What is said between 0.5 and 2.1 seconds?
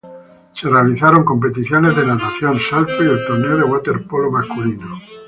Se realizaron competiciones de